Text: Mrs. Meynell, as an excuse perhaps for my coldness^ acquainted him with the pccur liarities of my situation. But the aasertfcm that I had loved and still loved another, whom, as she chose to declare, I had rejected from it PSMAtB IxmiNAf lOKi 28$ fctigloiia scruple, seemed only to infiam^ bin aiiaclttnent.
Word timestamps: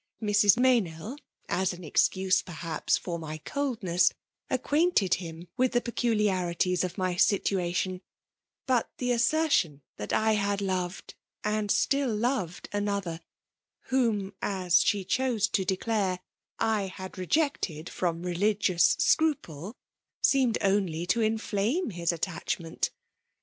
Mrs. 0.19 0.57
Meynell, 0.57 1.15
as 1.47 1.73
an 1.73 1.83
excuse 1.83 2.41
perhaps 2.41 2.97
for 2.97 3.19
my 3.19 3.37
coldness^ 3.37 4.11
acquainted 4.49 5.13
him 5.13 5.47
with 5.57 5.73
the 5.73 5.81
pccur 5.81 6.17
liarities 6.19 6.83
of 6.83 6.97
my 6.97 7.15
situation. 7.15 8.01
But 8.65 8.89
the 8.97 9.09
aasertfcm 9.11 9.81
that 9.97 10.11
I 10.11 10.31
had 10.31 10.59
loved 10.59 11.13
and 11.43 11.69
still 11.69 12.15
loved 12.15 12.67
another, 12.73 13.21
whom, 13.93 14.33
as 14.41 14.79
she 14.81 15.05
chose 15.05 15.47
to 15.49 15.63
declare, 15.63 16.19
I 16.57 16.87
had 16.87 17.19
rejected 17.19 17.87
from 17.87 18.21
it 18.21 18.21
PSMAtB 18.21 18.25
IxmiNAf 18.25 18.33
lOKi 18.33 18.57
28$ 18.57 18.57
fctigloiia 18.57 19.01
scruple, 19.03 19.75
seemed 20.23 20.57
only 20.61 21.05
to 21.05 21.19
infiam^ 21.19 21.89
bin 21.89 21.89
aiiaclttnent. 21.91 22.89